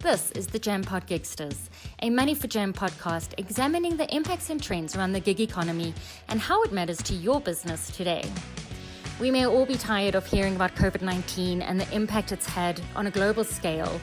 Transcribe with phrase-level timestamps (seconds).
[0.00, 1.70] This is the Jampod Gigsters,
[2.02, 5.92] a Money for Jam podcast examining the impacts and trends around the gig economy
[6.28, 8.22] and how it matters to your business today.
[9.18, 12.80] We may all be tired of hearing about COVID 19 and the impact it's had
[12.94, 14.00] on a global scale.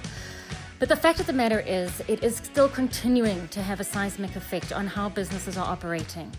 [0.79, 4.35] But the fact of the matter is, it is still continuing to have a seismic
[4.35, 6.29] effect on how businesses are operating.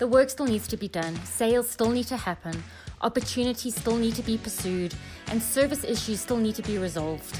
[0.00, 2.60] The work still needs to be done, sales still need to happen,
[3.02, 4.96] opportunities still need to be pursued,
[5.28, 7.38] and service issues still need to be resolved.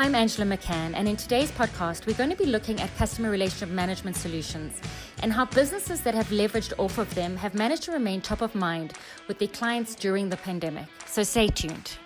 [0.00, 3.68] I'm Angela McCann, and in today's podcast, we're going to be looking at customer relationship
[3.68, 4.80] management solutions
[5.24, 8.54] and how businesses that have leveraged off of them have managed to remain top of
[8.54, 8.92] mind
[9.26, 10.86] with their clients during the pandemic.
[11.06, 11.98] So stay tuned.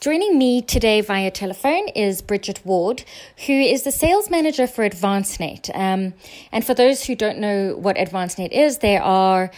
[0.00, 3.02] Joining me today via telephone is Bridgette Ward,
[3.46, 5.74] who is the sales manager for AdvanceNet.
[5.74, 6.14] Um,
[6.52, 9.50] and for those who don't know what AdvanceNet is, there are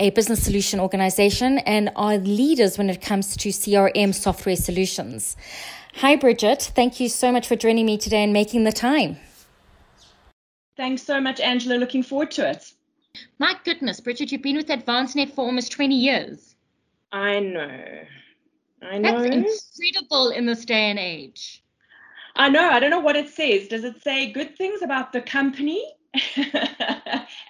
[0.00, 5.36] a business solution organization and are leaders when it comes to CRM software solutions.
[5.96, 6.70] Hi, Bridgette.
[6.70, 9.18] Thank you so much for joining me today and making the time.
[10.76, 11.74] Thanks so much, Angela.
[11.74, 12.72] Looking forward to it.
[13.38, 16.56] My goodness, Bridgette, you've been with AdvanceNet for almost 20 years.
[17.12, 17.80] I know.
[18.82, 19.22] I know.
[19.22, 21.62] That's incredible in this day and age.
[22.36, 22.70] I know.
[22.70, 23.68] I don't know what it says.
[23.68, 25.84] Does it say good things about the company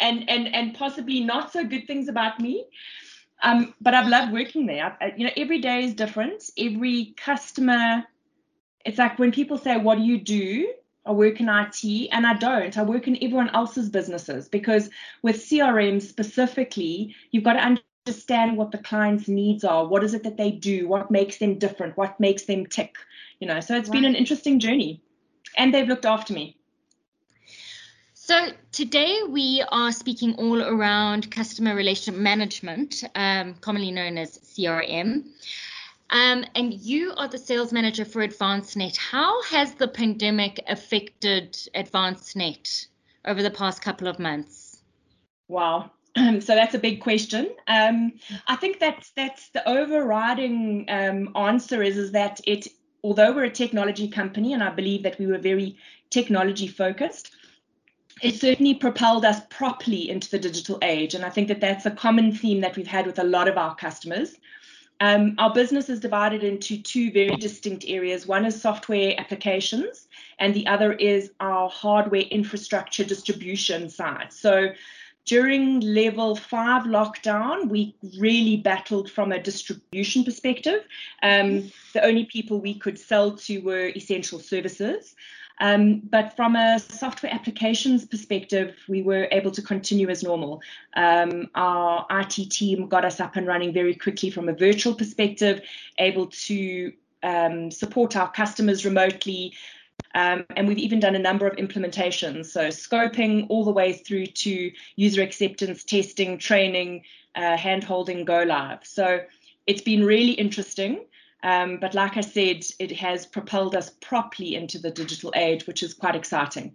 [0.00, 2.66] and and and possibly not so good things about me.
[3.42, 4.97] Um, but I've loved working there.
[5.00, 6.50] I, you know, every day is different.
[6.58, 8.05] Every customer,
[8.84, 10.72] it's like when people say, "What do you do?"
[11.06, 12.77] I work in IT, and I don't.
[12.77, 14.91] I work in everyone else's businesses because
[15.22, 19.86] with CRM specifically, you've got to understand what the client's needs are.
[19.86, 20.86] What is it that they do?
[20.86, 21.97] What makes them different?
[21.97, 22.97] What makes them tick?
[23.41, 23.94] You know, so it's right.
[23.94, 25.03] been an interesting journey,
[25.56, 26.59] and they've looked after me.
[28.31, 35.25] So today we are speaking all around customer relationship management, um, commonly known as CRM.
[36.11, 38.97] Um, and you are the sales manager for AdvanceNet.
[38.97, 42.87] How has the pandemic affected AdvanceNet
[43.25, 44.81] over the past couple of months?
[45.49, 45.91] Wow.
[46.16, 47.50] so that's a big question.
[47.66, 48.12] Um,
[48.47, 52.69] I think that's that's the overriding um, answer is is that it
[53.03, 55.78] although we're a technology company and I believe that we were very
[56.10, 57.32] technology focused,
[58.22, 61.14] it certainly propelled us properly into the digital age.
[61.14, 63.56] And I think that that's a common theme that we've had with a lot of
[63.56, 64.36] our customers.
[65.00, 68.26] Um, our business is divided into two very distinct areas.
[68.26, 70.08] One is software applications,
[70.38, 74.31] and the other is our hardware infrastructure distribution side.
[74.31, 74.69] So
[75.25, 80.84] during level five lockdown, we really battled from a distribution perspective.
[81.22, 85.14] Um, the only people we could sell to were essential services.
[85.60, 90.62] Um, but from a software applications perspective, we were able to continue as normal.
[90.97, 95.60] Um, our IT team got us up and running very quickly from a virtual perspective,
[95.99, 99.53] able to um, support our customers remotely.
[100.15, 104.26] Um, and we've even done a number of implementations, so scoping all the way through
[104.26, 107.04] to user acceptance testing, training,
[107.37, 108.81] uh, hand holding, go live.
[108.82, 109.20] So
[109.66, 111.04] it's been really interesting.
[111.43, 115.83] Um, but like I said, it has propelled us properly into the digital age, which
[115.83, 116.75] is quite exciting.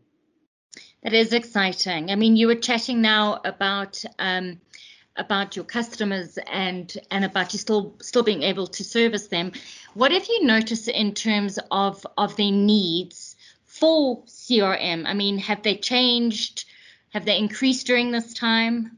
[1.04, 2.10] That is exciting.
[2.10, 4.60] I mean, you were chatting now about um,
[5.18, 9.52] about your customers and and about you still still being able to service them.
[9.94, 15.06] What have you noticed in terms of of their needs for CRM?
[15.06, 16.66] I mean, have they changed?
[17.12, 18.98] Have they increased during this time?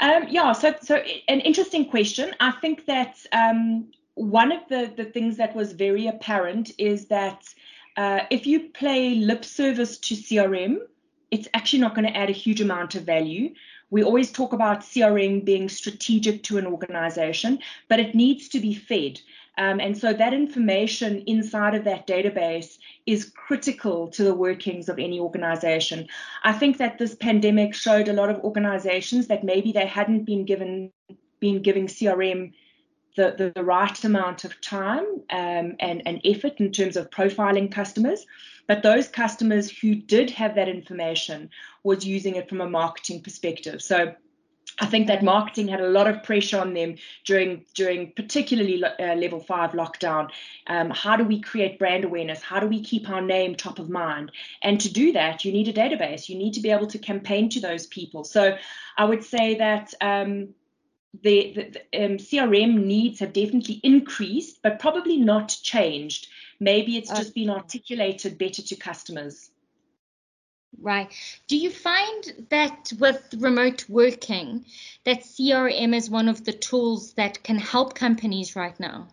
[0.00, 0.96] Um, yeah, so so
[1.28, 2.34] an interesting question.
[2.40, 7.42] I think that um, one of the, the things that was very apparent is that
[7.96, 10.78] uh, if you play lip service to CRM,
[11.30, 13.54] it's actually not going to add a huge amount of value.
[13.90, 17.58] We always talk about CRM being strategic to an organization,
[17.88, 19.20] but it needs to be fed.
[19.58, 24.98] Um, and so that information inside of that database is critical to the workings of
[24.98, 26.08] any organization.
[26.42, 30.44] I think that this pandemic showed a lot of organizations that maybe they hadn't been
[30.44, 30.90] given
[31.40, 32.52] been giving CRM
[33.16, 37.70] the, the, the right amount of time um, and, and effort in terms of profiling
[37.70, 38.26] customers.
[38.66, 41.50] But those customers who did have that information
[41.82, 43.82] was using it from a marketing perspective.
[43.82, 44.14] So
[44.78, 49.14] I think that marketing had a lot of pressure on them during during particularly uh,
[49.16, 50.30] level five lockdown.
[50.66, 52.40] Um, how do we create brand awareness?
[52.40, 54.32] How do we keep our name top of mind?
[54.62, 56.28] And to do that, you need a database.
[56.28, 58.24] You need to be able to campaign to those people.
[58.24, 58.56] So
[58.96, 60.54] I would say that um,
[61.20, 66.28] the, the, um, CRM needs have definitely increased, but probably not changed.
[66.58, 69.50] Maybe it's just been articulated better to customers.
[70.80, 71.12] Right.
[71.48, 74.64] Do you find that with remote working,
[75.04, 79.08] that CRM is one of the tools that can help companies right now?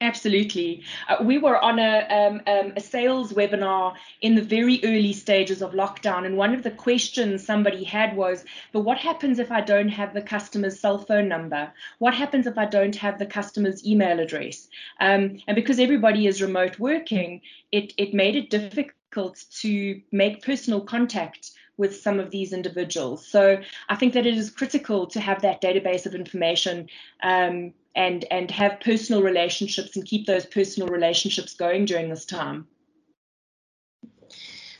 [0.00, 0.82] Absolutely.
[1.08, 5.62] Uh, we were on a, um, um, a sales webinar in the very early stages
[5.62, 9.60] of lockdown, and one of the questions somebody had was, But what happens if I
[9.60, 11.72] don't have the customer's cell phone number?
[12.00, 14.68] What happens if I don't have the customer's email address?
[15.00, 17.40] Um, and because everybody is remote working,
[17.72, 23.26] it, it made it difficult to make personal contact with some of these individuals.
[23.26, 26.88] So I think that it is critical to have that database of information
[27.22, 32.66] um, and and have personal relationships and keep those personal relationships going during this time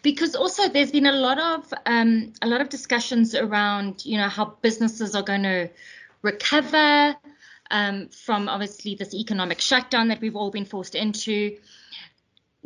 [0.02, 4.28] because also there's been a lot of um, a lot of discussions around you know
[4.28, 5.68] how businesses are going to
[6.22, 7.16] recover
[7.70, 11.56] um, from obviously this economic shutdown that we've all been forced into.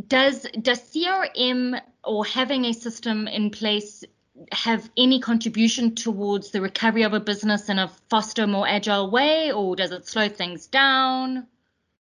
[0.06, 4.04] Does does CRM or having a system in place
[4.52, 9.52] have any contribution towards the recovery of a business in a faster, more agile way,
[9.52, 11.46] or does it slow things down?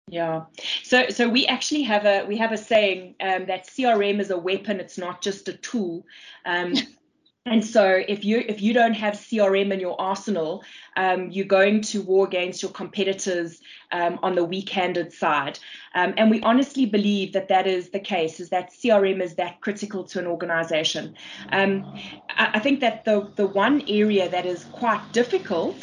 [0.09, 0.43] Yeah.
[0.83, 4.37] So so we actually have a we have a saying um, that CRM is a
[4.37, 4.79] weapon.
[4.79, 6.05] It's not just a tool.
[6.45, 6.73] Um,
[7.49, 10.63] And so if you if you don't have CRM in your arsenal,
[10.97, 13.61] um, you're going to war against your competitors
[13.91, 15.57] um, on the weak-handed side.
[15.95, 19.61] Um, and we honestly believe that that is the case, is that CRM is that
[19.61, 21.15] critical to an organization.
[21.53, 21.85] Um,
[22.29, 25.77] I, I, think that the the one area that is quite difficult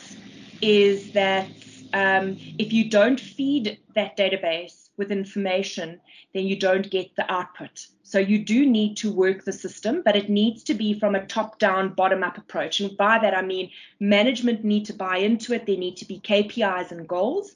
[0.60, 1.48] is that
[1.94, 6.00] um, if you don't feed that database with information,
[6.34, 7.86] then you don't get the output.
[8.06, 11.26] So you do need to work the system, but it needs to be from a
[11.26, 12.80] top down, bottom up approach.
[12.80, 15.64] And by that, I mean management need to buy into it.
[15.64, 17.54] There need to be KPIs and goals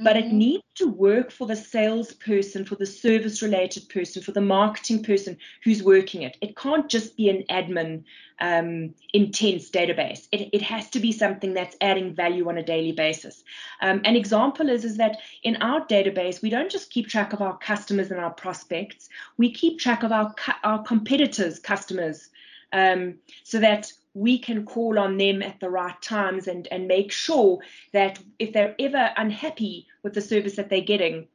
[0.00, 0.38] but it mm-hmm.
[0.38, 5.36] needs to work for the salesperson, for the service related person, for the marketing person
[5.64, 6.36] who's working it.
[6.40, 8.04] It can't just be an admin
[8.40, 10.28] um, intense database.
[10.30, 13.42] It, it, has to be something that's adding value on a daily basis.
[13.80, 17.42] Um, an example is, is that in our database, we don't just keep track of
[17.42, 22.30] our customers and our prospects, we keep track of our, our competitors' customers
[22.72, 27.12] um, so that we can call on them at the right times and, and make
[27.12, 27.58] sure
[27.92, 31.28] that if they're ever unhappy with the service that they're getting,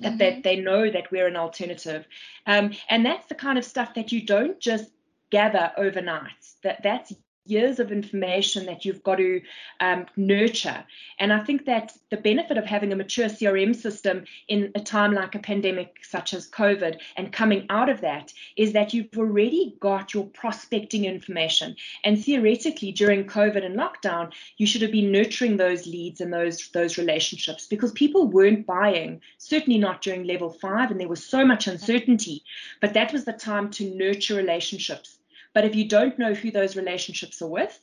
[0.00, 0.18] that, mm-hmm.
[0.18, 2.06] that they know that we're an alternative.
[2.46, 4.90] Um, and that's the kind of stuff that you don't just
[5.30, 6.32] gather overnight.
[6.62, 7.12] That that's
[7.50, 9.40] years of information that you've got to
[9.80, 10.84] um, nurture.
[11.18, 15.12] And I think that the benefit of having a mature CRM system in a time
[15.12, 19.76] like a pandemic such as COVID and coming out of that is that you've already
[19.80, 21.76] got your prospecting information.
[22.04, 26.70] And theoretically, during COVID and lockdown, you should have been nurturing those leads and those
[26.70, 31.44] those relationships because people weren't buying, certainly not during level five, and there was so
[31.44, 32.42] much uncertainty.
[32.80, 35.19] But that was the time to nurture relationships
[35.52, 37.78] but if you don't know who those relationships are with,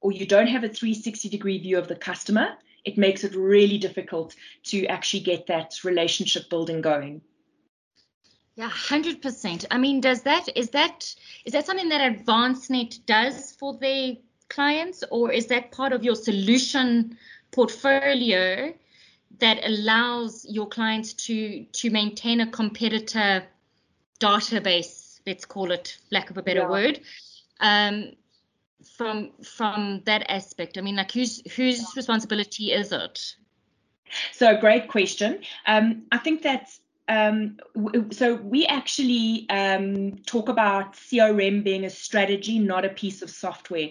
[0.00, 2.54] or you don't have a 360 degree view of the customer,
[2.84, 4.34] it makes it really difficult
[4.64, 7.20] to actually get that relationship building going.
[8.54, 9.66] Yeah, hundred percent.
[9.70, 14.16] I mean, does that is that is that something that AdvanceNet does for their
[14.48, 17.16] clients, or is that part of your solution
[17.52, 18.74] portfolio
[19.38, 23.44] that allows your clients to to maintain a competitor
[24.20, 26.68] database let's call it lack of a better yeah.
[26.68, 27.00] word
[27.60, 28.12] um,
[28.96, 30.78] from from that aspect.
[30.78, 33.36] I mean like whose whose responsibility is it?
[34.32, 35.40] So great question.
[35.66, 36.80] Um, i think that's
[37.10, 37.56] um,
[38.10, 43.90] so we actually um, talk about crm being a strategy not a piece of software.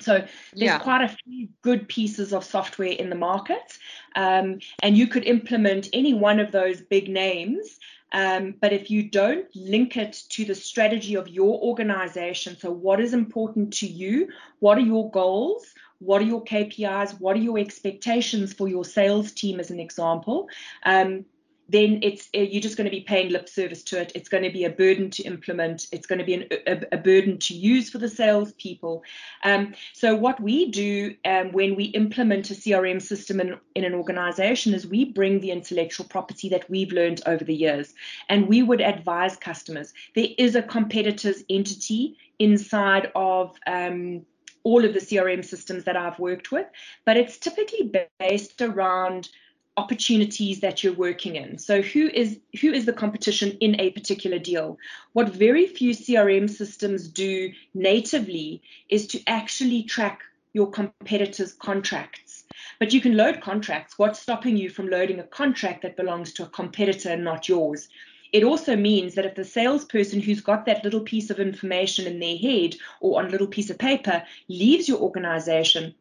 [0.00, 0.78] So there's yeah.
[0.78, 3.78] quite a few good pieces of software in the market,
[4.16, 7.78] um, and you could implement any one of those big names
[8.14, 13.00] um, but if you don't link it to the strategy of your organization, so what
[13.00, 14.28] is important to you?
[14.60, 15.66] What are your goals?
[15.98, 17.20] What are your KPIs?
[17.20, 20.48] What are your expectations for your sales team, as an example?
[20.84, 21.24] Um,
[21.68, 24.12] then it's uh, you're just going to be paying lip service to it.
[24.14, 25.86] It's going to be a burden to implement.
[25.92, 29.02] It's going to be an, a, a, burden to use for the salespeople.
[29.44, 33.94] Um, so what we do um, when we implement a CRM system in, in an
[33.94, 37.94] organization is we bring the intellectual property that we've learned over the years,
[38.28, 44.24] and we would advise customers there is a competitor's entity inside of um,
[44.62, 46.66] all of the CRM systems that I've worked with,
[47.04, 49.28] but it's typically based around
[49.76, 51.58] opportunities that you're working in.
[51.58, 54.78] So who is who is the competition in a particular deal?
[55.12, 62.44] What very few CRM systems do natively is to actually track your competitors' contracts.
[62.78, 63.98] But you can load contracts.
[63.98, 67.88] What's stopping you from loading a contract that belongs to a competitor and not yours?
[68.34, 72.18] it also means that if the salesperson who's got that little piece of information in
[72.18, 75.94] their head or on a little piece of paper leaves your organization,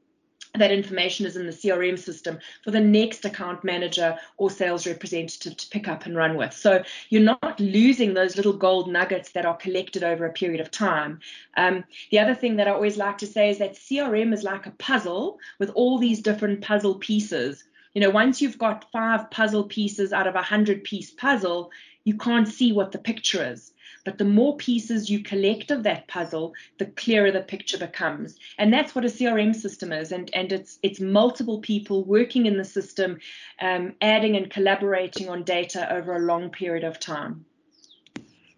[0.59, 5.57] that information is in the CRM system for the next account manager or sales representative
[5.57, 6.53] to pick up and run with.
[6.53, 10.69] So you're not losing those little gold nuggets that are collected over a period of
[10.69, 11.19] time.
[11.57, 14.67] Um, the other thing that I always like to say is that CRM is like
[14.67, 17.63] a puzzle with all these different puzzle pieces.
[17.95, 21.71] You know, once you've got five puzzle pieces out of a hundred piece puzzle,
[22.03, 23.72] you can't see what the picture is.
[24.05, 28.37] But the more pieces you collect of that puzzle, the clearer the picture becomes.
[28.57, 30.11] And that's what a CRM system is.
[30.11, 33.19] And, and it's, it's multiple people working in the system,
[33.61, 37.45] um, adding and collaborating on data over a long period of time.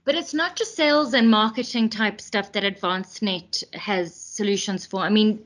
[0.04, 5.02] But it's not just sales and marketing type stuff that AdvanceNet has solutions for.
[5.02, 5.44] I mean,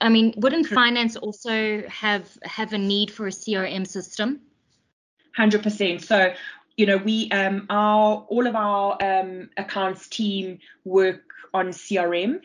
[0.00, 4.40] I mean, wouldn't finance also have have a need for a CRM system?
[5.36, 6.02] Hundred percent.
[6.02, 6.32] So
[6.78, 12.40] you know, we um, our all of our um, accounts team work on CRM.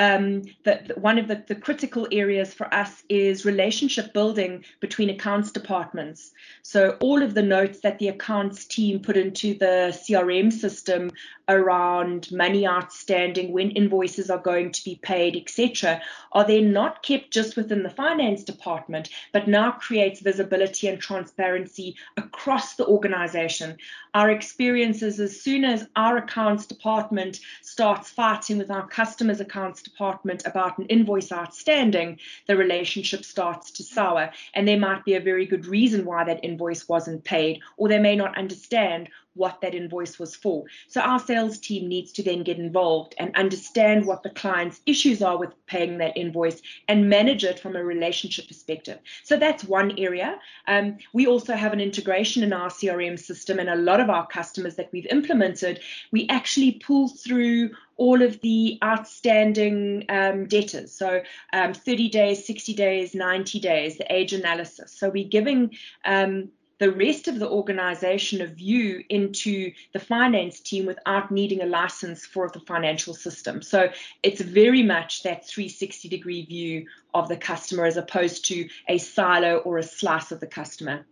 [0.00, 5.10] Um, the, the, one of the, the critical areas for us is relationship building between
[5.10, 6.32] accounts departments.
[6.62, 11.10] So all of the notes that the accounts team put into the CRM system
[11.50, 16.00] around money outstanding, when invoices are going to be paid, etc.,
[16.32, 21.94] are then not kept just within the finance department, but now creates visibility and transparency
[22.16, 23.76] across the organization.
[24.14, 29.82] Our experience is as soon as our accounts department starts fighting with our customers' accounts
[29.90, 34.30] department about an invoice outstanding, the relationship starts to sour.
[34.54, 37.98] And there might be a very good reason why that invoice wasn't paid, or they
[37.98, 39.08] may not understand
[39.40, 40.64] what that invoice was for.
[40.86, 45.22] So our sales team needs to then get involved and understand what the client's issues
[45.22, 48.98] are with paying that invoice and manage it from a relationship perspective.
[49.24, 50.38] So that's one area.
[50.68, 54.26] Um, we also have an integration in our CRM system, and a lot of our
[54.26, 55.80] customers that we've implemented,
[56.12, 60.92] we actually pull through all of the outstanding um, debtors.
[60.92, 64.92] So um, 30 days, 60 days, 90 days, the age analysis.
[64.92, 66.48] So we're giving um,
[66.80, 72.24] the rest of the organization a view into the finance team without needing a license
[72.24, 73.60] for the financial system.
[73.60, 73.90] So
[74.22, 79.58] it's very much that 360 degree view of the customer as opposed to a silo
[79.58, 81.06] or a slice of the customer.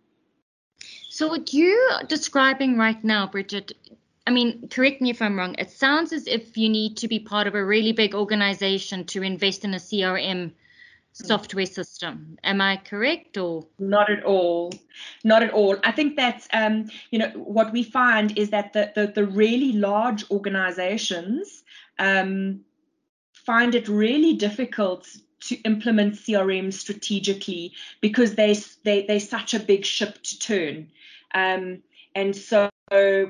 [1.09, 3.73] So, what you're describing right now, Bridgette,
[4.25, 7.19] I mean, correct me if I'm wrong, it sounds as if you need to be
[7.19, 10.53] part of a really big organization to invest in a CRM
[11.13, 12.37] software system.
[12.43, 14.71] Am I correct or not at all?
[15.23, 15.77] Not at all.
[15.83, 19.73] I think that's um, you know what we find is that the the, the really
[19.73, 21.63] large organizations
[21.97, 22.61] um,
[23.33, 25.07] find it really difficult
[25.41, 30.91] to implement CRM strategically because they they they're such a big ship to turn.
[31.33, 31.83] Um,
[32.15, 32.68] and so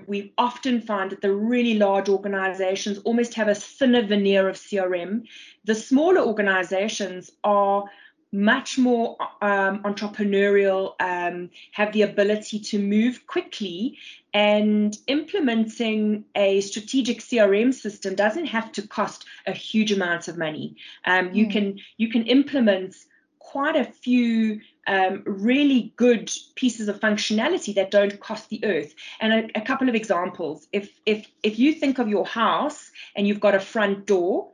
[0.07, 5.25] we often find that the really large organizations almost have a thinner veneer of CRM.
[5.65, 7.85] The smaller organizations are
[8.31, 13.97] much more um, entrepreneurial, um, have the ability to move quickly,
[14.33, 20.75] and implementing a strategic CRM system doesn't have to cost a huge amount of money.
[21.05, 21.51] Um, you mm.
[21.51, 22.95] can you can implement
[23.39, 28.95] quite a few um, really good pieces of functionality that don't cost the earth.
[29.21, 33.27] And a, a, couple of examples: if if if you think of your house and
[33.27, 34.51] you've got a front door,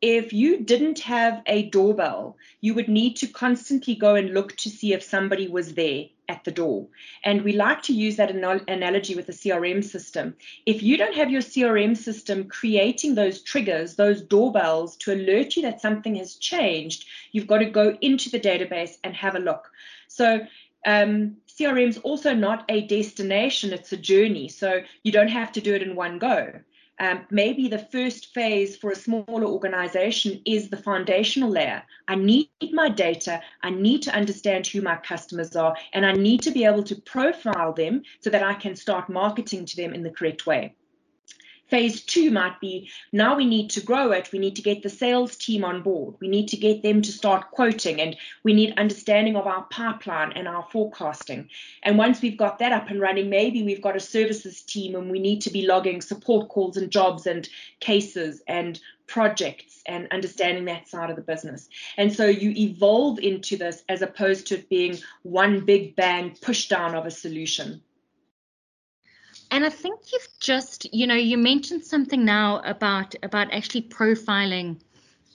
[0.00, 4.70] if you didn't have a doorbell, you would need to constantly go and look to
[4.70, 6.86] see if somebody was there at the door.
[7.24, 10.36] And we like to use that analogy with the CRM system.
[10.66, 15.62] If you don't have your CRM system creating those triggers, those doorbells to alert you
[15.62, 19.70] that something has changed, you've got to go into the database and have a look.
[20.06, 20.46] So
[20.86, 24.48] um, CRM is also not a destination, it's a journey.
[24.48, 26.52] So you don't have to do it in one go.
[27.00, 31.82] Um, maybe the first phase for a smaller organization is the foundational layer.
[32.08, 36.42] I need my data, I need to understand who my customers are, and I need
[36.42, 40.02] to be able to profile them so that I can start marketing to them in
[40.02, 40.74] the correct way.
[41.68, 44.32] Phase two might be now we need to grow it.
[44.32, 46.14] We need to get the sales team on board.
[46.20, 50.32] We need to get them to start quoting and we need understanding of our pipeline
[50.32, 51.50] and our forecasting.
[51.82, 55.10] And once we've got that up and running, maybe we've got a services team and
[55.10, 57.48] we need to be logging support calls and jobs and
[57.80, 61.68] cases and projects and understanding that side of the business.
[61.96, 66.68] And so you evolve into this as opposed to it being one big bang push
[66.68, 67.82] down of a solution.
[69.50, 74.80] And I think you've just, you know, you mentioned something now about about actually profiling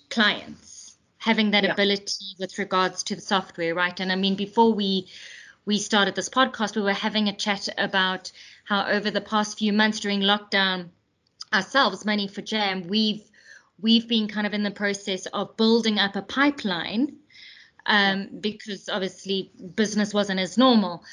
[0.09, 1.73] clients, having that yeah.
[1.73, 3.99] ability with regards to the software, right?
[3.99, 5.07] And I mean, before we
[5.65, 8.31] we started this podcast, we were having a chat about
[8.65, 10.89] how over the past few months during lockdown,
[11.53, 13.23] ourselves, Money for Jam, we've
[13.81, 17.17] we've been kind of in the process of building up a pipeline
[17.85, 21.03] um, because obviously business wasn't as normal.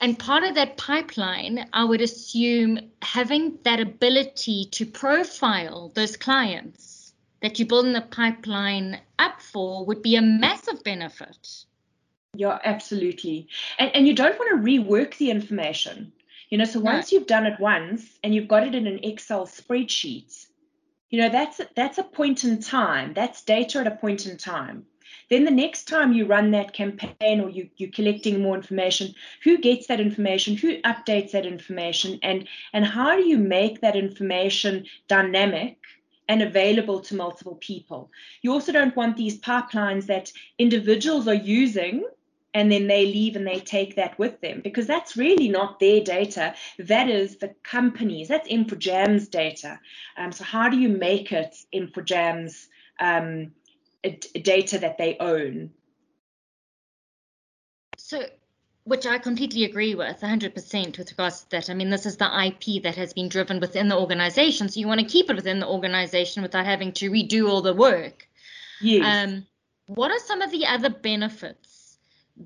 [0.00, 7.14] And part of that pipeline, I would assume having that ability to profile those clients
[7.40, 11.64] that you're building the pipeline up for would be a massive benefit.
[12.34, 13.48] Yeah, absolutely.
[13.78, 16.12] And, and you don't want to rework the information.
[16.50, 17.18] You know, so once no.
[17.18, 20.46] you've done it once and you've got it in an Excel spreadsheet,
[21.10, 23.14] you know, that's that's a point in time.
[23.14, 24.86] That's data at a point in time.
[25.28, 29.58] Then the next time you run that campaign or you, you're collecting more information, who
[29.58, 30.56] gets that information?
[30.56, 32.18] Who updates that information?
[32.22, 35.76] And and how do you make that information dynamic
[36.28, 38.10] and available to multiple people?
[38.42, 42.04] You also don't want these pipelines that individuals are using
[42.56, 46.00] and then they leave and they take that with them because that's really not their
[46.00, 46.54] data.
[46.78, 48.28] That is the companies.
[48.28, 49.78] That's InfoJam's data.
[50.16, 53.52] Um, so how do you make it InfoJam's um,
[54.10, 55.70] data that they own?
[57.96, 58.24] So,
[58.84, 61.70] which I completely agree with 100% with regards to that.
[61.70, 64.68] I mean, this is the IP that has been driven within the organization.
[64.68, 67.74] So you want to keep it within the organization without having to redo all the
[67.74, 68.28] work.
[68.80, 69.26] Yes.
[69.26, 69.46] Um,
[69.86, 71.98] what are some of the other benefits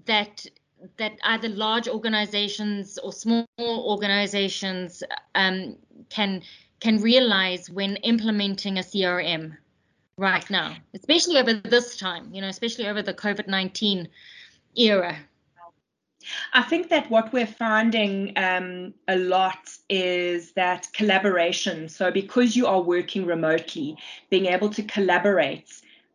[0.06, 0.46] that
[0.96, 5.02] that either large organizations or small organizations
[5.34, 5.76] um,
[6.08, 6.42] can
[6.80, 9.56] can realize when implementing a CRM
[10.20, 14.06] right now, especially over this time, you know, especially over the COVID 19
[14.76, 15.16] era?
[16.52, 21.88] I think that what we're finding um, a lot is that collaboration.
[21.88, 23.96] So, because you are working remotely,
[24.28, 25.72] being able to collaborate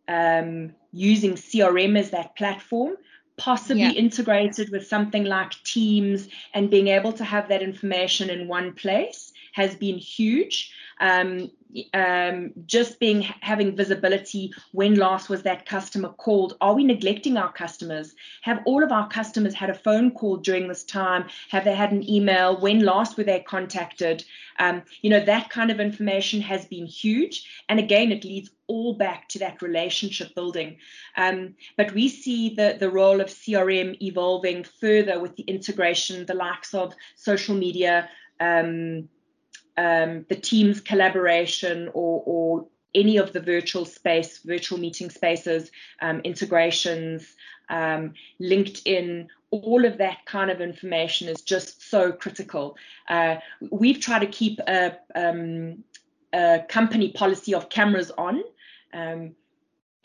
[0.07, 2.95] um, using CRM as that platform
[3.37, 3.91] possibly yeah.
[3.91, 9.24] integrated with something like Teams and being able to have that information in one place
[9.55, 10.73] has been huge.
[10.99, 11.49] Um,
[11.93, 16.57] um, just being having visibility when last was that customer called.
[16.59, 18.15] Are we neglecting our customers?
[18.41, 21.25] Have all of our customers had a phone call during this time?
[21.49, 22.59] Have they had an email?
[22.59, 24.25] When last were they contacted?
[24.59, 27.63] Um, you know that kind of information has been huge.
[27.69, 30.77] And again it leads all back to that relationship building.
[31.15, 36.33] Um, but we see the the role of crm evolving further with the integration the
[36.33, 39.07] likes of social media um,
[39.77, 45.69] um, the team's collaboration or, or any of the virtual space, virtual meeting spaces,
[46.01, 47.35] um, integrations,
[47.69, 52.77] um, LinkedIn, all of that kind of information is just so critical.
[53.09, 53.35] Uh,
[53.69, 55.83] we've tried to keep a, um,
[56.33, 58.43] a, company policy of cameras on.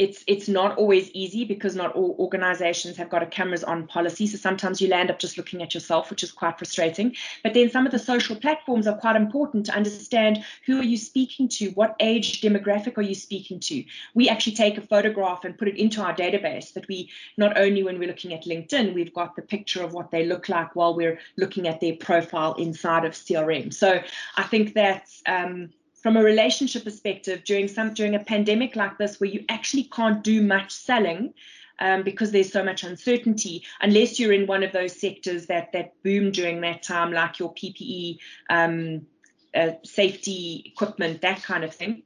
[0.00, 4.26] It's it's not always easy because not all organizations have got a cameras on policy.
[4.26, 7.14] So sometimes you land up just looking at yourself which is quite frustrating.
[7.44, 10.96] But then some of the social platforms are quite important to understand who are you
[10.96, 11.68] speaking to?
[11.80, 13.84] What age demographic are you speaking to?
[14.14, 17.82] We actually take a photograph and put it into our database that we not only
[17.82, 20.94] when we're looking at linkedin we've got the picture of what they look like while
[20.94, 24.00] we're looking at their profile inside of crm so
[24.36, 25.70] i think that's um,
[26.02, 30.22] from a relationship perspective during some during a pandemic like this where you actually can't
[30.22, 31.34] do much selling
[31.78, 35.92] um, because there's so much uncertainty unless you're in one of those sectors that that
[36.02, 39.06] boom during that time like your ppe um,
[39.54, 42.02] uh, safety equipment that kind of thing.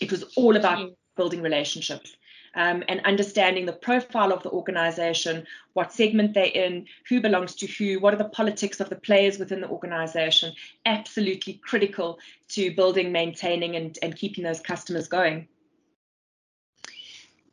[0.00, 2.16] It was all about building relationships
[2.54, 7.66] um, and understanding the profile of the organization, what segment they're in, who belongs to
[7.66, 10.52] who, what are the politics of the players within the organization.
[10.84, 15.46] Absolutely critical to building, maintaining, and, and keeping those customers going.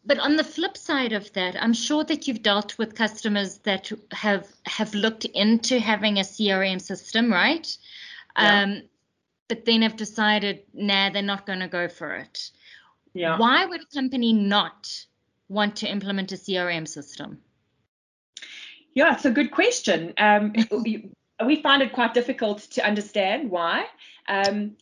[0.06, 3.92] But on the flip side of that, I'm sure that you've dealt with customers that
[4.14, 7.78] have have looked into having a CRM system, right?
[8.38, 8.62] Yeah.
[8.62, 8.82] Um,
[9.50, 12.52] but then have decided, nah, they're not going to go for it.
[13.18, 13.40] Yeah.
[13.40, 15.06] Why would a company not
[15.50, 17.40] want to implement a CRM system?
[18.94, 20.14] Yeah, it's a good question.
[20.20, 20.54] Um,
[21.46, 23.86] we find it quite difficult to understand why.
[24.28, 24.78] Um,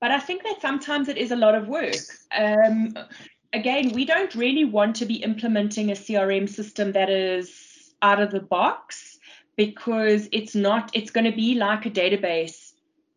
[0.00, 1.96] but I think that sometimes it is a lot of work.
[2.36, 2.94] Um,
[3.54, 8.30] again, we don't really want to be implementing a CRM system that is out of
[8.30, 9.18] the box
[9.56, 12.67] because it's not, it's going to be like a database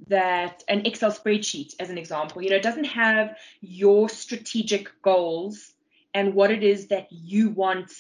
[0.08, 5.74] that an Excel spreadsheet, as an example, you know, doesn't have your strategic goals
[6.14, 7.92] and what it is that you want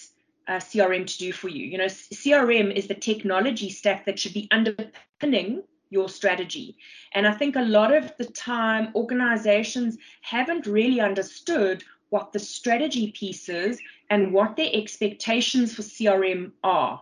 [0.47, 1.65] uh, CRM to do for you.
[1.65, 6.77] You know, CRM is the technology stack that should be underpinning your strategy.
[7.13, 13.11] And I think a lot of the time organizations haven't really understood what the strategy
[13.11, 17.01] piece is and what their expectations for CRM are.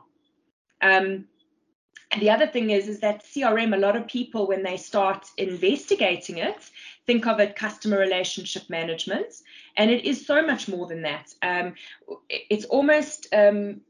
[0.81, 1.25] Um,
[2.11, 5.27] and the other thing is, is that CRM, a lot of people, when they start
[5.37, 6.69] investigating it,
[7.05, 9.41] think of it customer relationship management.
[9.77, 11.33] And it is so much more than that.
[11.43, 11.75] Um,
[12.29, 13.81] it's almost um,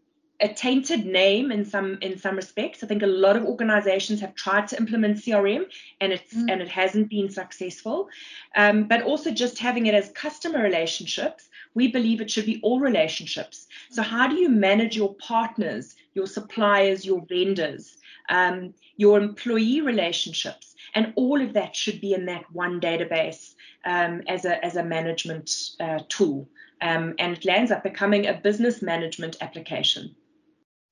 [0.41, 2.83] a tainted name in some in some respects.
[2.83, 5.65] I think a lot of organizations have tried to implement CRM
[5.99, 6.51] and it's mm.
[6.51, 8.09] and it hasn't been successful.
[8.55, 12.79] Um, but also just having it as customer relationships, we believe it should be all
[12.79, 13.67] relationships.
[13.91, 17.97] So how do you manage your partners, your suppliers, your vendors?
[18.29, 24.21] Um, your employee relationships, and all of that should be in that one database um,
[24.27, 26.47] as a as a management uh, tool,
[26.81, 30.15] um, and it lands up becoming a business management application,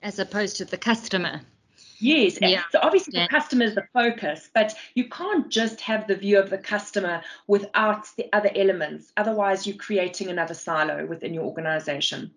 [0.02, 1.42] as opposed to the customer.
[2.00, 2.38] Yes.
[2.40, 2.62] Yeah.
[2.72, 3.24] So obviously yeah.
[3.24, 7.24] the customer is the focus, but you can't just have the view of the customer
[7.48, 9.12] without the other elements.
[9.18, 12.32] Otherwise, you're creating another silo within your organization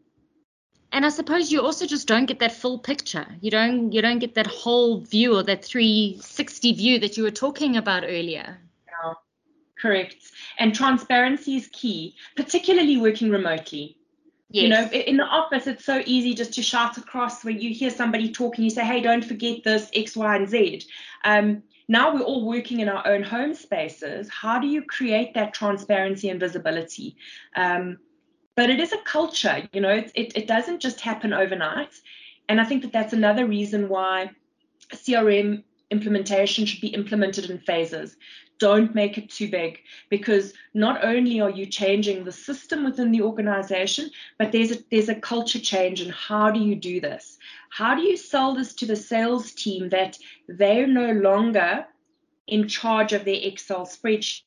[0.92, 3.26] and I suppose you also just don't get that full picture.
[3.40, 7.30] You don't you don't get that whole view or that 360 view that you were
[7.30, 8.58] talking about earlier.
[8.88, 9.12] Yeah,
[9.80, 10.16] correct.
[10.58, 13.96] And transparency is key, particularly working remotely.
[14.52, 14.62] Yes.
[14.62, 17.90] You know, in the office, it's so easy just to shout across when you hear
[17.90, 18.64] somebody talking.
[18.64, 20.82] You say, "Hey, don't forget this X, Y, and Z."
[21.24, 24.28] Um, now we're all working in our own home spaces.
[24.28, 27.16] How do you create that transparency and visibility?
[27.54, 27.98] Um,
[28.60, 31.94] but it is a culture you know it, it, it doesn't just happen overnight.
[32.46, 34.32] And i think that that's another reason why
[34.92, 38.16] crm implementation should be implemented in phases.
[38.58, 39.78] Don't make it too big
[40.10, 45.08] because not only are you changing the system within the organization but there's a there's
[45.08, 47.38] a culture change and how do you do this?
[47.70, 50.18] How do you sell this to the sales team that
[50.48, 51.86] they're no longer
[52.46, 54.42] in charge of their excel spreadsheet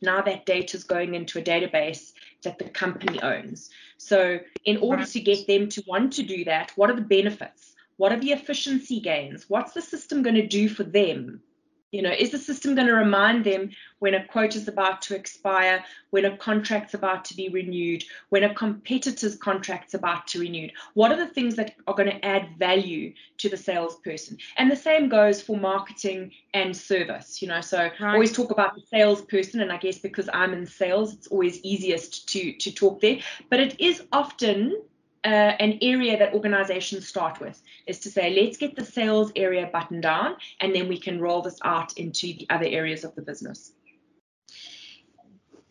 [0.00, 3.70] now that data is going into a database that the company owns.
[3.98, 7.74] So, in order to get them to want to do that, what are the benefits?
[7.96, 9.48] What are the efficiency gains?
[9.48, 11.42] What's the system going to do for them?
[11.92, 13.70] You know, is the system going to remind them
[14.00, 18.42] when a quote is about to expire, when a contract's about to be renewed, when
[18.42, 20.68] a competitor's contract's about to renew?
[20.94, 24.38] What are the things that are going to add value to the salesperson?
[24.56, 27.40] And the same goes for marketing and service.
[27.40, 27.92] You know, so right.
[28.00, 31.60] I always talk about the salesperson, and I guess because I'm in sales, it's always
[31.62, 33.20] easiest to to talk there.
[33.48, 34.82] But it is often
[35.26, 39.68] uh, an area that organizations start with is to say, let's get the sales area
[39.72, 43.22] buttoned down, and then we can roll this out into the other areas of the
[43.22, 43.72] business.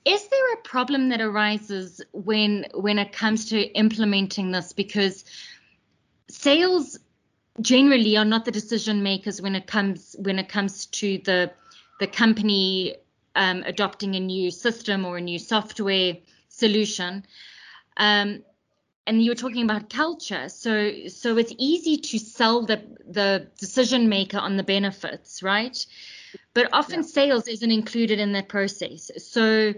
[0.04, 4.74] Is there a problem that arises when when it comes to implementing this?
[4.74, 5.24] Because
[6.30, 7.00] sales
[7.62, 11.52] generally are not the decision makers when it comes when it comes to the
[12.02, 12.98] the company
[13.36, 16.18] um, adopting a new system or a new software
[16.50, 17.26] solution.
[17.98, 18.44] Um,
[19.08, 24.10] and you were talking about culture so so it's easy to sell the the decision
[24.10, 25.86] maker on the benefits right
[26.54, 27.08] but often yeah.
[27.08, 29.74] sales isn't included in that process so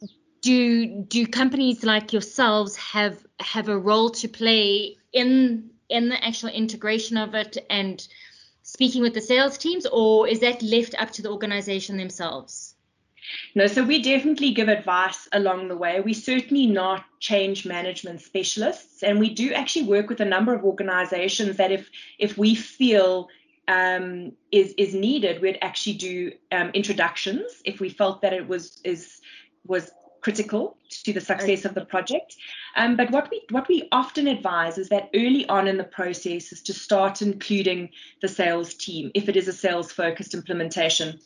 [0.00, 0.08] yeah.
[0.40, 6.48] do do companies like yourselves have have a role to play in in the actual
[6.48, 8.08] integration of it and
[8.62, 12.75] speaking with the sales teams or is that left up to the organization themselves
[13.54, 16.00] no, so we definitely give advice along the way.
[16.00, 20.64] We're certainly not change management specialists, and we do actually work with a number of
[20.64, 23.28] organizations that if if we feel
[23.68, 28.80] um, is is needed, we'd actually do um, introductions if we felt that it was
[28.84, 29.20] is
[29.66, 32.36] was critical to the success of the project.
[32.74, 36.52] Um, but what we what we often advise is that early on in the process
[36.52, 37.90] is to start including
[38.22, 41.20] the sales team if it is a sales focused implementation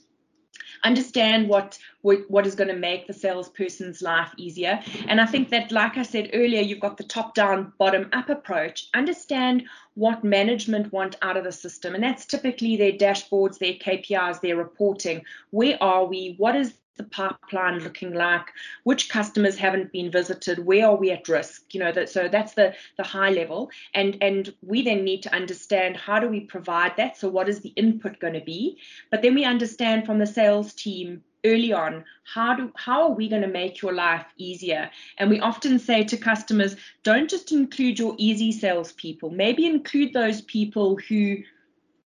[0.84, 4.80] understand what what, what is going to make the salesperson's life easier.
[5.06, 8.30] And I think that, like I said earlier, you've got the top down, bottom up
[8.30, 8.88] approach.
[8.94, 11.94] Understand what management want out of the system.
[11.94, 15.24] And that's typically their dashboards, their KPIs, their reporting.
[15.50, 16.36] Where are we?
[16.38, 18.46] What is the pipeline looking like?
[18.84, 20.58] Which customers haven't been visited?
[20.58, 21.74] Where are we at risk?
[21.74, 25.34] You know, that, so that's the the high level, and and we then need to
[25.34, 27.16] understand how do we provide that.
[27.16, 28.78] So what is the input going to be?
[29.10, 33.26] But then we understand from the sales team early on how do how are we
[33.26, 37.98] going to make your life easier and we often say to customers don't just include
[37.98, 41.38] your easy salespeople maybe include those people who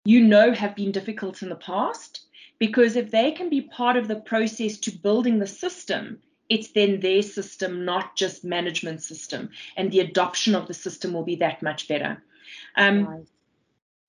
[0.05, 2.27] you know have been difficult in the past
[2.61, 7.01] because if they can be part of the process to building the system, it's then
[7.01, 9.51] their system, not just management system.
[9.77, 12.23] And the adoption of the system will be that much better.
[12.77, 13.27] Um, right.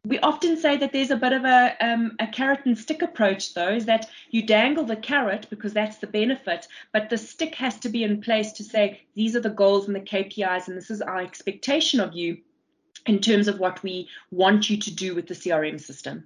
[0.03, 3.53] We often say that there's a bit of a, um, a carrot and stick approach,
[3.53, 7.77] though, is that you dangle the carrot because that's the benefit, but the stick has
[7.81, 10.89] to be in place to say, these are the goals and the KPIs, and this
[10.89, 12.39] is our expectation of you
[13.05, 16.25] in terms of what we want you to do with the CRM system.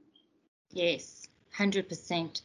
[0.71, 1.24] Yes,
[1.57, 2.41] 100%.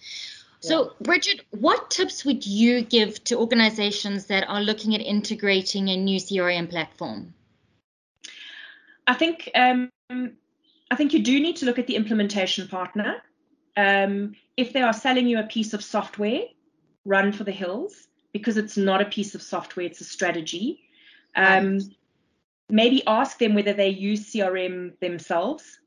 [0.63, 5.97] So, Bridgette, what tips would you give to organizations that are looking at integrating a
[5.97, 7.33] new CRM platform?
[9.07, 13.23] I think um, I think you do need to look at the implementation partner.
[13.77, 16.43] Um, if they are selling you a piece of software,
[17.07, 20.83] run for the hills because it's not a piece of software; it's a strategy.
[21.37, 21.83] Um, right.
[22.69, 25.81] Maybe ask them whether they use CRM themselves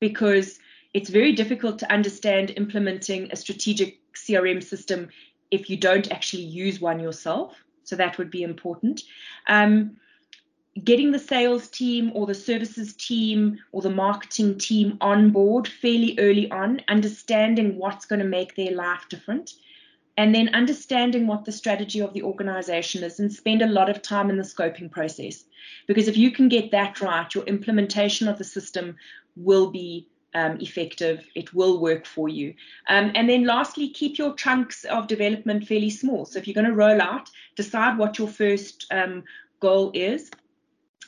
[0.00, 0.58] because
[0.92, 5.08] it's very difficult to understand implementing a strategic CRM system
[5.50, 7.54] if you don't actually use one yourself.
[7.84, 9.02] So that would be important.
[9.48, 9.96] Um,
[10.84, 16.16] getting the sales team or the services team or the marketing team on board fairly
[16.18, 19.52] early on, understanding what's going to make their life different,
[20.16, 24.02] and then understanding what the strategy of the organization is and spend a lot of
[24.02, 25.44] time in the scoping process.
[25.86, 28.96] Because if you can get that right, your implementation of the system
[29.36, 31.26] will be um, effective.
[31.34, 32.54] It will work for you.
[32.88, 36.24] Um, and then lastly, keep your chunks of development fairly small.
[36.24, 39.24] So if you're going to roll out, decide what your first um,
[39.60, 40.30] goal is.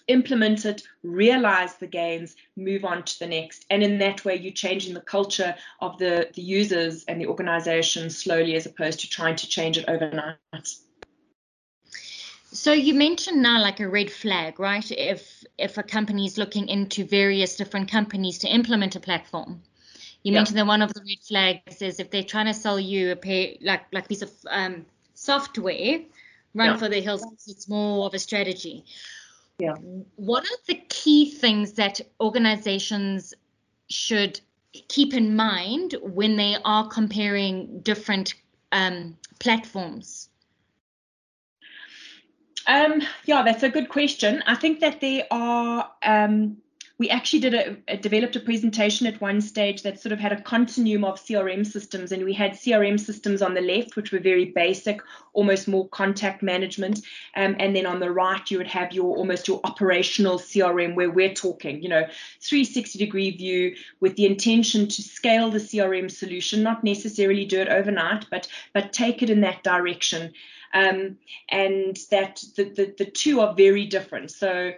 [0.08, 3.64] Implement it, realize the gains, move on to the next.
[3.70, 8.10] And in that way, you're changing the culture of the, the users and the organization
[8.10, 10.36] slowly as opposed to trying to change it overnight.
[12.52, 14.88] So you mentioned now like a red flag, right?
[14.90, 19.62] If if a company is looking into various different companies to implement a platform,
[20.22, 20.38] you yeah.
[20.38, 23.16] mentioned that one of the red flags is if they're trying to sell you a
[23.16, 24.84] pay, like like piece of um,
[25.14, 26.00] software,
[26.54, 26.76] run yeah.
[26.76, 27.24] for the hills.
[27.46, 28.84] It's more of a strategy.
[29.58, 29.74] Yeah.
[30.16, 33.32] What are the key things that organizations
[33.88, 34.40] should
[34.88, 38.34] keep in mind when they are comparing different
[38.72, 40.28] um, platforms?
[42.66, 44.42] Um, yeah, that's a good question.
[44.46, 45.90] I think that there are.
[46.02, 46.58] Um,
[46.98, 50.30] we actually did a, a, developed a presentation at one stage that sort of had
[50.30, 54.20] a continuum of CRM systems, and we had CRM systems on the left, which were
[54.20, 55.00] very basic,
[55.32, 57.00] almost more contact management,
[57.34, 61.10] um, and then on the right you would have your almost your operational CRM, where
[61.10, 62.06] we're talking, you know,
[62.40, 67.68] 360 degree view with the intention to scale the CRM solution, not necessarily do it
[67.68, 70.32] overnight, but but take it in that direction
[70.72, 71.18] um,
[71.50, 74.30] and that the, the, the two are very different.
[74.30, 74.72] So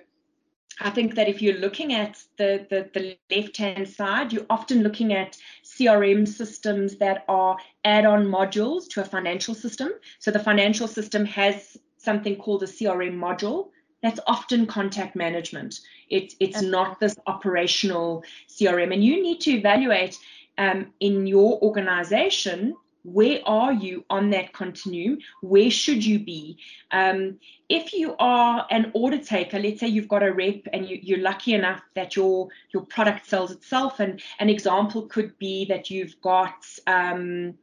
[0.80, 4.82] I think that if you're looking at the, the, the left hand side, you're often
[4.82, 9.90] looking at CRM systems that are add on modules to a financial system.
[10.18, 13.68] So the financial system has something called a CRM module.
[14.02, 15.80] That's often contact management.
[16.10, 16.66] It, it's okay.
[16.66, 18.92] not this operational CRM.
[18.92, 20.18] And you need to evaluate
[20.58, 25.18] um, in your organization where are you on that continuum?
[25.42, 26.58] Where should you be?
[26.90, 27.38] Um,
[27.68, 31.20] if you are an order taker, let's say you've got a rep and you, are
[31.20, 36.20] lucky enough that your your product sells itself, and an example could be that you've
[36.22, 37.54] got um,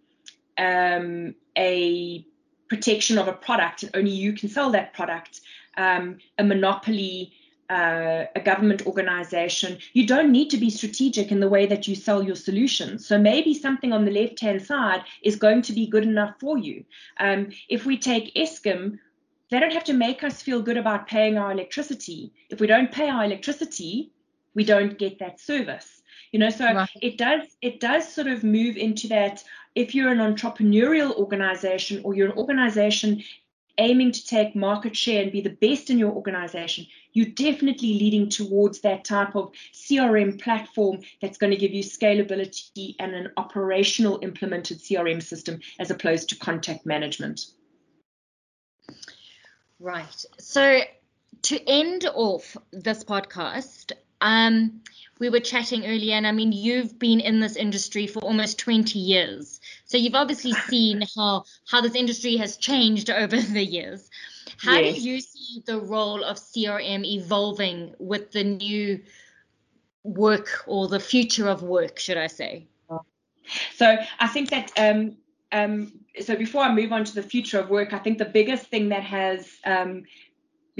[0.57, 2.25] um, a
[2.69, 5.41] protection of a product and only you can sell that product,
[5.75, 7.33] um, a monopoly
[7.71, 11.95] uh, a government organization, you don't need to be strategic in the way that you
[11.95, 13.07] sell your solutions.
[13.07, 16.57] So maybe something on the left hand side is going to be good enough for
[16.57, 16.83] you.
[17.17, 18.99] Um, if we take Eskom,
[19.49, 22.33] they don't have to make us feel good about paying our electricity.
[22.49, 24.11] If we don't pay our electricity,
[24.53, 26.01] we don't get that service.
[26.33, 26.89] You know, so right.
[27.01, 29.43] it does it does sort of move into that
[29.75, 33.23] if you're an entrepreneurial organization or you're an organization
[33.77, 38.29] aiming to take market share and be the best in your organization, you're definitely leading
[38.29, 44.19] towards that type of CRM platform that's going to give you scalability and an operational
[44.21, 47.41] implemented CRM system as opposed to contact management.
[49.79, 50.25] Right.
[50.39, 50.81] So
[51.43, 54.81] to end off this podcast, um,
[55.19, 58.97] we were chatting earlier, and I mean, you've been in this industry for almost 20
[58.97, 59.59] years.
[59.85, 64.09] So you've obviously seen how how this industry has changed over the years.
[64.57, 64.95] How yes.
[64.95, 69.01] do you see the role of CRM evolving with the new
[70.03, 72.67] work or the future of work, should I say?
[73.75, 75.17] So I think that um,
[75.51, 78.67] um, so before I move on to the future of work, I think the biggest
[78.67, 80.03] thing that has um,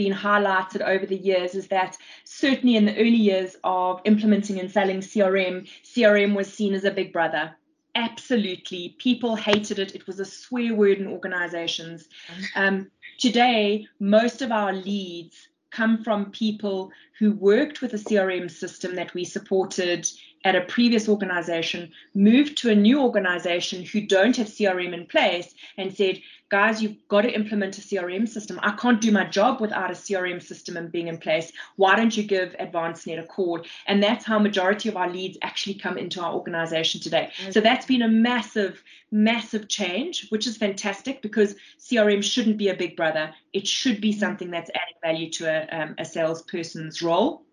[0.04, 4.72] been highlighted over the years is that certainly in the early years of implementing and
[4.72, 7.56] selling CRM, CRM was seen as a big brother.
[7.94, 8.96] Absolutely.
[8.98, 9.94] People hated it.
[9.94, 12.10] It was a swear word in organizations.
[12.56, 18.96] Um, today, most of our leads come from people who worked with a CRM system
[18.96, 20.08] that we supported
[20.44, 25.54] at a previous organization moved to a new organization who don't have CRM in place
[25.78, 28.60] and said, guys, you've got to implement a CRM system.
[28.62, 31.52] I can't do my job without a CRM system and being in place.
[31.78, 33.62] Why don't you give AdvanceNet a call?
[33.88, 37.32] And that's how majority of our leads actually come into our organization today.
[37.42, 37.52] Okay.
[37.52, 42.76] So that's been a massive, massive change, which is fantastic because CRM shouldn't be a
[42.76, 43.34] big brother.
[43.54, 47.44] It should be something that's adding value to a, um, a salesperson's role.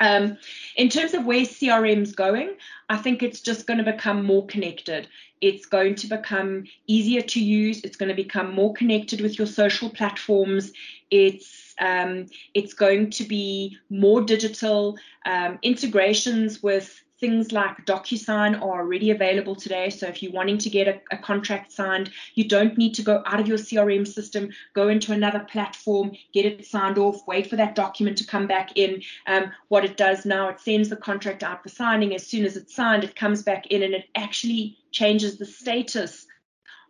[0.00, 0.38] Um,
[0.76, 2.54] in terms of where CRM's going,
[2.88, 5.08] I think it's just going to become more connected.
[5.40, 7.82] It's going to become easier to use.
[7.84, 10.72] It's going to become more connected with your social platforms.
[11.10, 18.80] It's um, it's going to be more digital um, integrations with things like DocuSign are
[18.80, 19.90] already available today.
[19.90, 23.22] So if you're wanting to get a, a, contract signed, you don't need to go
[23.26, 27.56] out of your CRM system, go into another platform, get it signed off, wait for
[27.56, 29.02] that document to come back in.
[29.26, 32.14] Um, what it does now, it sends the contract out for signing.
[32.14, 36.26] As soon as it's signed, it comes back in and it actually changes the status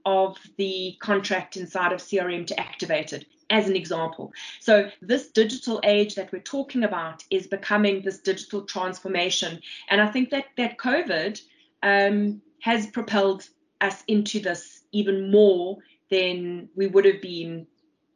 [0.05, 4.33] of the contract inside of CRM to activate it as an example.
[4.61, 9.61] So, this digital age that we're talking about is becoming this digital transformation.
[9.89, 11.41] And I think that, that COVID
[11.83, 13.49] um, has propelled
[13.81, 15.79] us into this even more
[16.11, 17.67] than we would have been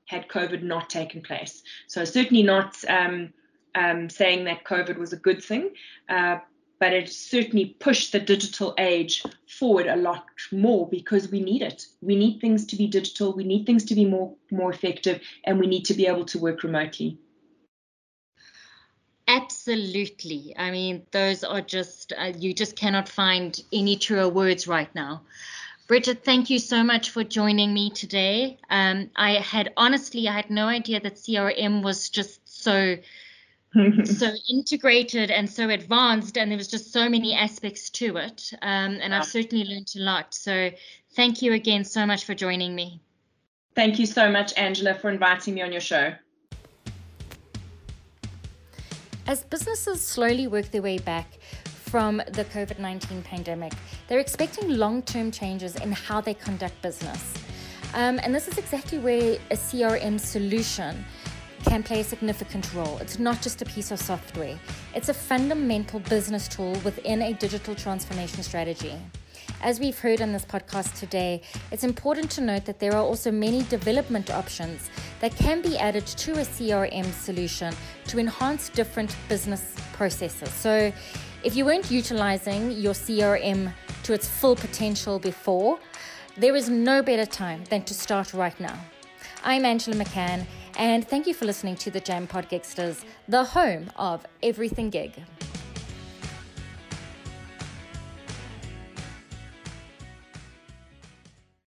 [0.07, 1.63] had COVID not taken place.
[1.87, 3.33] So, certainly not um,
[3.75, 5.71] um, saying that COVID was a good thing,
[6.09, 6.39] uh,
[6.83, 11.87] but it certainly pushed the digital age forward a lot more because we need it.
[12.01, 15.61] We need things to be digital, we need things to be more more effective, and
[15.61, 17.19] we need to be able to work remotely.
[19.29, 20.55] Absolutely.
[20.59, 25.23] I mean, those are just, uh, you just cannot find any truer words right now.
[25.87, 28.59] Bridgette, thank you so much for joining me today.
[28.69, 32.97] Um, I had honestly, I had no idea that CRM was just so
[34.05, 38.53] so integrated and so advanced, and there was just so many aspects to it.
[38.61, 40.35] Um, and I've certainly learned a lot.
[40.35, 40.71] So
[41.15, 43.01] thank you again so much for joining me.
[43.75, 46.13] Thank you so much, Angela, for inviting me on your show.
[49.27, 53.73] As businesses slowly work their way back from the COVID 19 pandemic,
[54.09, 57.33] they're expecting long term changes in how they conduct business.
[57.95, 61.05] Um, and this is exactly where a CRM solution
[61.65, 62.99] can play a significant role.
[62.99, 64.59] It's not just a piece of software,
[64.95, 68.95] it's a fundamental business tool within a digital transformation strategy.
[69.63, 73.31] As we've heard on this podcast today, it's important to note that there are also
[73.31, 77.75] many development options that can be added to a CRM solution
[78.09, 80.51] to enhance different business processes.
[80.51, 80.93] So,
[81.45, 83.73] if you weren't utilizing your CRM
[84.05, 85.79] to its full potential before,
[86.37, 88.79] there is no better time than to start right now.
[89.45, 93.91] I'm Angela McCann and thank you for listening to the Jam Pod Gigsters, the home
[93.97, 95.13] of everything gig.